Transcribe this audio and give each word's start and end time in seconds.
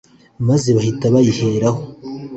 ’maze 0.47 0.69
bahita 0.77 1.13
bayiheraho 1.13 1.81